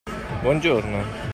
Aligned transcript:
Buongiorno! 0.41 1.29